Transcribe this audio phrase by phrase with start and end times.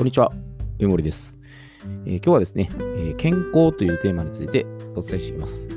[0.00, 0.32] こんにちは、
[0.78, 1.38] 上森です、
[2.06, 4.64] えー今日はですね、えー健康というテーマについて
[4.96, 5.68] お伝えしていきます。
[5.70, 5.74] え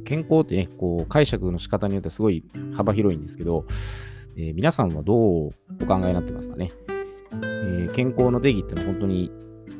[0.00, 2.44] ー健康ってね、こう解釈の仕方によってはすごい
[2.76, 3.66] 幅広いんですけど、
[4.36, 5.16] え皆さんはどう
[5.48, 5.50] お
[5.84, 6.70] 考えになってますかね、
[7.42, 9.32] え健康の定義ってのは本当に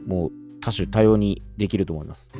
[0.04, 2.32] もう多種多様にできると思います。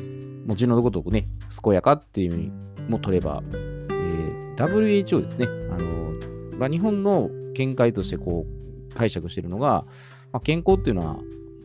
[0.45, 1.29] もちろんのごとくね、
[1.63, 2.51] 健やかっていう意味
[2.89, 6.11] も取れば、えー WHO ですね、あの
[6.57, 9.85] まあ、日本の見解としてこう解釈しているのが、
[10.31, 11.13] まあ、健康っていうのは、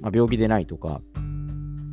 [0.00, 1.00] まあ、病気でないとか、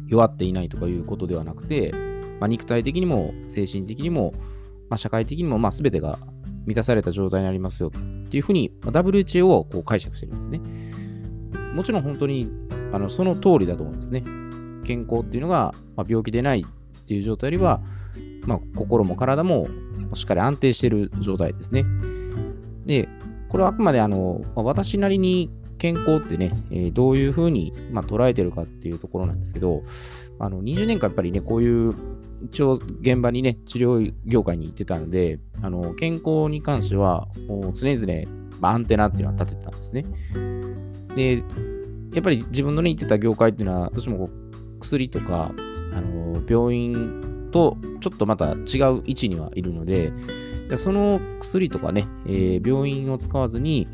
[0.07, 1.91] 弱っていないとかいうことではなくて、
[2.39, 4.33] まあ、肉体的にも精神的にも、
[4.89, 6.19] まあ、社会的にも、まあ、全てが
[6.65, 10.59] 満たされた状態になりますよっていうふうに、まあ WHO をこう解釈してるんですね。
[11.73, 12.49] もちろん本当に
[12.91, 14.23] あのその通りだと思うんですね。
[14.85, 17.81] 健康っていうのが、まあ、病気でないっていう状態よりは、
[18.45, 19.67] まあ、心も体も
[20.13, 21.85] しっかり安定している状態ですね。
[22.85, 23.07] で、
[23.49, 25.49] これはあくまであの、まあ私なりに
[25.84, 29.84] 健康ってね、えーどういうふうに、まあ、捉えてるかっていうところなんですけど、
[30.39, 31.94] あの20年間やっぱりね、こういう
[32.45, 40.06] 一応現場にね、治療業界に行ってたので、あの健康に関してはもう常々、まあ、アンテナっていうのは立ててたんですね。
[41.17, 41.44] で、
[42.14, 45.52] やっぱり自分のね、行ってた業界っていうのは、どうしてもこう薬とか、
[45.92, 50.14] あの病院とちょっとまた違う位置にはいるので、
[50.78, 53.89] その薬とかね、えー病院を使わずに、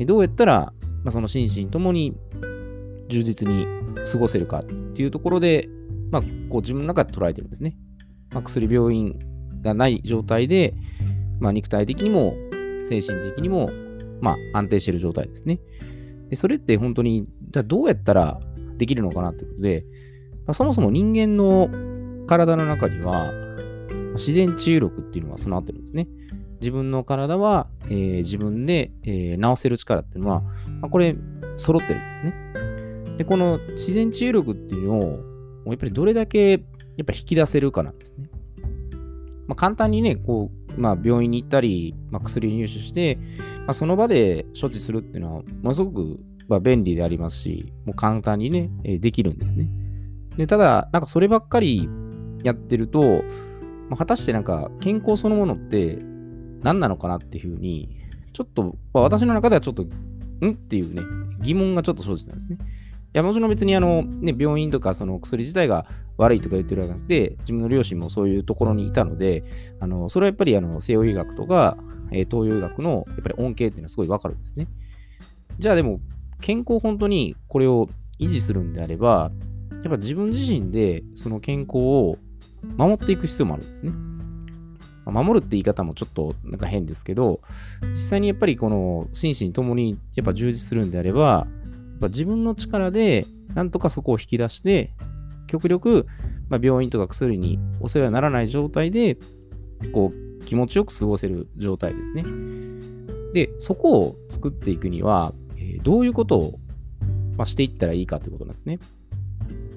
[0.00, 0.72] どうやったら、
[1.04, 2.16] まあ、その心身ともに
[3.08, 3.66] 充実に
[4.10, 5.68] 過ごせるかっていうところで、
[6.10, 7.76] まあ、こう自分の中で捉えてるんですね。
[8.32, 9.18] まあ、薬、病院
[9.62, 10.74] がない状態で、
[11.40, 12.34] まあ、肉体的にも
[12.84, 13.70] 精神的にも、
[14.20, 15.60] まあ、安定している状態ですね。
[16.28, 18.40] でそれって本当に、じゃどうやったら
[18.76, 19.84] できるのかなってことで、
[20.46, 21.68] まあ、そもそも人間の
[22.26, 23.32] 体の中には、
[24.14, 26.06] 自然治癒力っていうのが備わってるんですね。
[26.60, 30.42] 自分の体は、えー自分で、えー治せる力っていうのは、
[30.80, 31.16] まあ、これ、
[31.56, 33.16] 揃ってるんですね。
[33.16, 35.30] で、この自然治癒力っていうのを、
[35.66, 36.60] やっぱりどれだけやっ
[37.04, 38.30] ぱ引き出せるかなんですね。
[39.46, 43.18] まあ、簡単にね、こう、まあ、病院に行ったり、まあ、薬入手して、
[43.66, 49.68] まあ、その場で処置するっていうのは、ものすごく、まあ、便利でありますし、もう簡単にね、えーできるんですね。
[50.36, 51.88] でただ、なんかそればっかり
[52.44, 53.22] やってると、
[53.88, 55.98] まあ、果たしてなんか健康そのものって
[56.62, 57.96] 何なのかなっていうふうに、
[58.32, 60.52] ちょっと、ま私の中ではちょっと、ん？
[60.52, 61.02] っていうね、
[61.42, 62.58] 疑問がちょっと生じたんですね。
[62.60, 62.62] い
[63.12, 69.42] や、もちろん別にあの、ね、病院とかその薬自体が悪いとか言ってるわけじゃなくて、自分の両親もそういうところにいたので、
[69.80, 71.76] あの、それはやっぱりあの、西洋医学とか、
[72.12, 74.68] え東洋医学のやっぱり恩恵っていうのはすごいわかるんですね。
[75.58, 76.00] じゃあでも、
[76.40, 77.88] 健康本当にこれを
[78.18, 79.32] 維持するんであれば、
[79.82, 82.18] やっぱ自分自身でその健康を
[82.76, 83.92] 守っていく必要もあるんですね。
[85.10, 87.40] 守るって言い方もちょっとなんか変ですけど、
[87.88, 94.92] 実際にやっぱりこの心身ともにやっぱ充実するんであれば、やっぱ自分の力でなんとかそこを引き出して、
[95.46, 96.06] 極力、
[96.48, 99.18] まあ、病院とか薬にお世話にならない状態で、
[99.92, 102.24] こう気持ちよく過ごせる状態ですね。
[103.32, 106.58] で、そこを作っていくには、えーどういうことを、
[107.36, 108.78] まあ、していったらいいかということなんですね。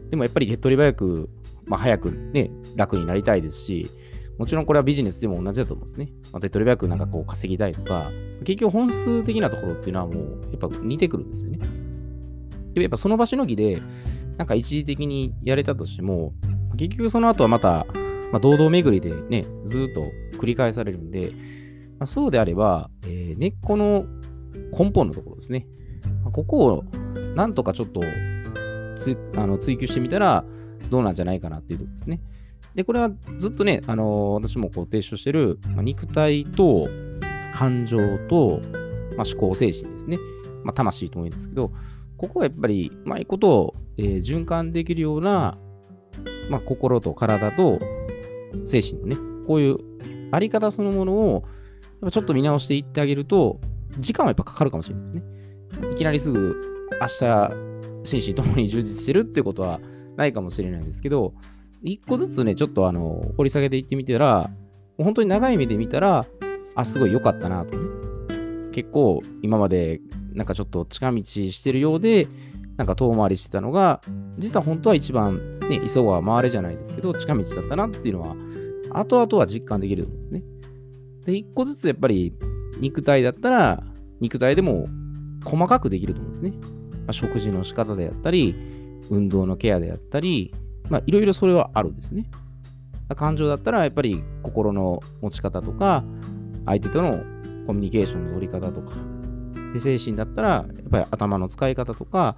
[0.09, 1.29] でもやっぱり手っ取り早く、
[1.65, 3.89] まあ、早くね、楽になりたいですし、
[4.37, 6.09] もちろんこれはビジネスでも同じだと思うんですね。
[6.31, 8.11] まあ、手っ取り早くなんかこう稼ぎたいとか、
[8.43, 11.59] 結局本質的なところっていうのはもうやっぱ似てくるんですよね。
[11.59, 11.65] で
[12.79, 13.81] もやっぱその場しのぎで、
[14.37, 16.33] なんか一時的にやれたとしても、
[16.75, 17.85] 結局その後はまた、
[18.31, 20.07] まあ、堂々巡りでね、ずっと
[20.39, 21.31] 繰り返されるんで、
[21.99, 24.05] まあ、そうであれば、えー根っこの
[24.77, 25.67] 根本のところですね。
[26.23, 26.83] まあここを
[27.35, 28.01] なんとかちょっと
[28.95, 30.45] つあの追求してみたら
[30.89, 32.21] どうなんじゃないかなっていうところですね。
[32.75, 36.87] で、これはずっとね、あのー私もこう提唱してる、まあ、肉体と
[37.53, 37.97] 感情
[38.29, 38.59] と、
[39.15, 40.17] まあ、思考精神ですね。
[40.63, 41.71] まあ、魂とも言うんですけど、
[42.17, 45.57] ここはやっぱり、うまいことを、えー循環できるような、
[46.49, 47.79] まあ、心と体と
[48.65, 49.15] 精神のね、
[49.47, 49.77] こういう
[50.31, 51.43] あり方そのものを、やっ
[52.01, 53.59] ぱちょっと見直していってあげると、
[53.99, 55.23] 時間はやっぱかかるかもしれないですね。
[55.93, 56.59] いきなりすぐ
[56.99, 57.51] 明日、
[58.03, 59.79] 心身ともに充実してるってことは
[60.17, 61.33] ないかもしれないんですけど、
[61.83, 64.49] 一個ずつね、ちょっとあの、掘り下げていってみたら、
[64.97, 66.25] もう本当に長い目で見たら、
[66.75, 67.83] あ、すごい良かったなとね。
[68.71, 70.01] 結構今まで
[70.33, 72.27] なんかちょっと近道してるようで、
[72.77, 74.01] なんか遠回りしてたのが、
[74.37, 78.35] 実は本当は一番ね、急が回れじゃないですけど、近道だったなっていうのは、
[78.91, 80.43] 後々は実感できると思うんですね。
[81.25, 82.33] で、一個ずつやっぱり
[82.79, 83.83] 肉体だったら、
[84.19, 84.87] 肉体でも
[85.43, 86.51] 細かくできると思うんですね。
[86.51, 88.55] まあ、食事の仕方であったり、
[89.09, 90.53] 運動のケアであったり、
[90.89, 92.25] まあ、いろいろそれはあるんですね。
[93.15, 96.03] 感情だったら、やっぱり心の持ち方とか、
[96.65, 97.23] 相手との
[97.65, 98.95] コミュニケーションの取り方とか、
[99.73, 102.35] で精神だったら、やっぱり頭の使い方とか、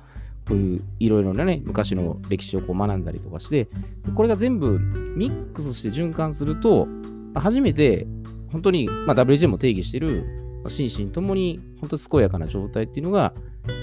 [0.47, 3.68] こういういろいろなね、昔の歴史をこう学んだりとかして、
[4.13, 4.80] これが全部
[5.15, 6.88] ミックスして循環すると、
[7.33, 8.07] 初めて
[8.51, 10.24] 本当に、まあ、WJ も定義している
[10.68, 13.33] 心身ともに本当健やかな状態っていうのが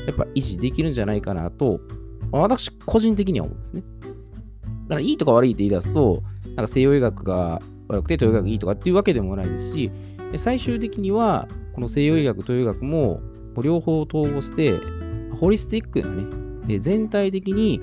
[0.07, 1.81] やっぱ維持できるんじゃないかなと、
[2.31, 3.83] 私個人的には思うんですね。
[4.85, 9.91] だからいいとか悪いって言い出すと、なんか西洋医学が悪くて東洋医学がいいとかっていうわけでもないですし、
[10.37, 13.21] 最終的にはこの西洋医学、東洋医学も
[13.63, 14.75] 両方統合して、
[15.41, 16.09] ホリスティックな
[16.67, 17.81] ね、全体的に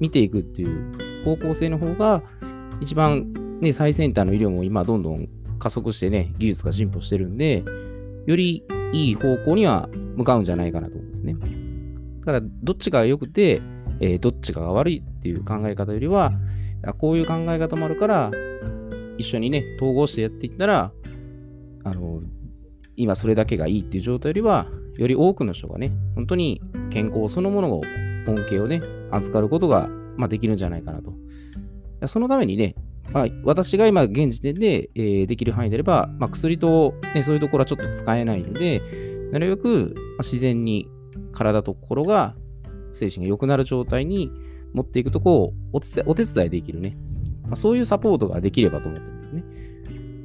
[0.00, 2.22] 見ていくっていう方向性の方が、
[2.80, 7.64] 一番、ね、最先端の医療も今どんどん加速してね、技術が進歩してるんで、
[8.26, 11.36] よりいい方向には向かうんじゃないかなと思うんですね。
[12.20, 13.60] だから、どっちが良くて、
[14.00, 16.32] えー、どっちかが悪いっていう考え方よりは、
[16.98, 18.30] こういう考え方もあるから、
[19.18, 20.92] 一緒にね、統合してやっていったら、
[21.84, 22.22] あの、
[22.96, 24.66] 今それだけがいいっていう状態よりは、
[24.98, 26.60] より多くの人がね、本当に
[26.90, 27.82] 健康そのものを、
[28.26, 28.80] 恩恵をね、
[29.10, 31.12] 預かることが、まあ、できるんじゃないかなと。
[32.06, 32.74] そのためにね、
[33.12, 38.80] まあ、私が今現時点で、えー、できる範囲であれば、まあ、薬と、ね、そういうところはちょっと使えないので、
[39.32, 40.88] なるべく、まあ、自然に
[41.32, 42.34] 体と心が、
[42.94, 44.30] 精神が良くなる状態に
[44.72, 46.96] 持っていくとこをお手伝いできるね、
[47.42, 49.44] まあ、そういうサポートができればと思ってるんですね。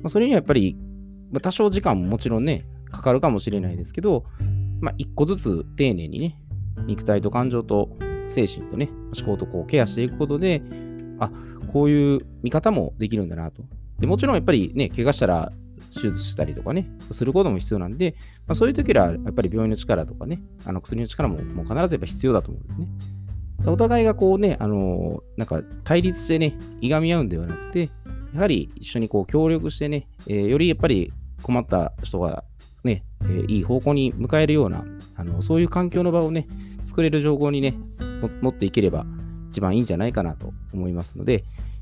[0.02, 0.78] まあ、それにはやっぱり、
[1.32, 4.26] まあ、多少時間ももちろんね、かかるかもしれないですけど、
[4.82, 6.42] まあ、一個ずつ丁寧にね、
[6.88, 7.90] 肉体と感情と
[8.28, 10.62] 精神とね、思考とこうケアしていくことで、
[11.20, 11.32] あ、
[11.72, 13.64] こういう見方もできるんだなと。
[14.00, 15.52] でもちろんやっぱりね、怪我したら
[15.94, 18.16] 手術したりとかね、することも必要なんで、
[18.48, 22.88] まあ、そういう時はやっぱり病院の力とかね、あの薬の力ももう必ずやっぱ必要だと思うんですね。
[23.66, 27.90] お互いがこうね、あのー、なんか対立してね、いがみ合うんではなくて、
[28.34, 32.44] やはり一緒にこう協力してね、えー、よりやっぱり困った人が
[32.84, 36.48] ね、えー、いい方向に向かえるような、あのそういう環境の場をね、
[36.84, 37.76] 作れる情報にね、
[38.42, 39.06] 持っていければ
[39.50, 41.40] 一番いいんじゃないかなと思いますので、や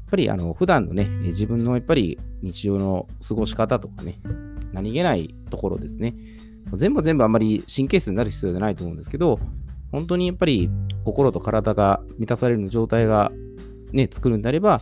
[0.07, 4.19] っぱりあの普段のね、自分のやっぱり日常の過ごし方とかね、
[4.71, 6.15] 何気ないところですね、
[6.74, 9.39] 全部全部あんまり神経質になる必要じゃないと思うんですけど、
[9.92, 10.69] 本当にやっぱり
[11.04, 13.31] 心と体が満たされる状態が
[13.92, 14.81] ね、作るんであれば、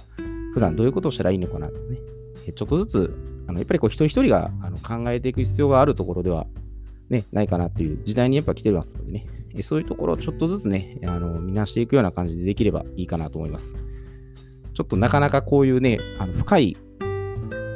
[0.54, 1.98] 普段どういうことをしたらいいのかなとね、
[2.56, 3.18] ちょっとずつ、
[3.48, 6.46] あのやっぱりこう一人一人があの考えていく必要があるところでは、
[7.10, 9.26] ね、ないかなっていう時代にやっぱ来てますのでね、
[9.64, 13.76] そういうところをちょっとずつね、あの見直していくような感じでできればいいかなと思います。
[14.76, 16.78] ちょっとなかなかこういうね、あの深い、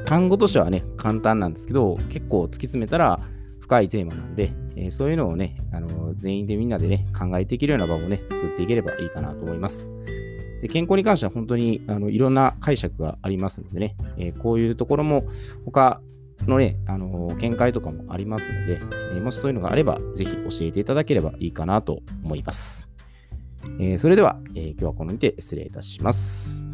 [0.06, 3.19] 単語としてはね、簡単なんですけど、結構突き詰めたら
[3.60, 9.90] 深いテーマなんで、えー、そういうのをね、あの全員でみんなでね、考えていけるような場をね、作っていければいいかなと思います。
[10.62, 15.24] で健康に関しては本当にあのいろんな解釈がありますのでね、えー、こういうところも
[15.63, 16.01] 他
[16.48, 18.81] のね、あの、見解とかもありますので、
[19.13, 22.88] えー、もしそういうのがあれば、ぜひ教えていただければいいかなと思います。
[23.80, 26.69] えー、それでは、え今日はこのにて失礼いたします。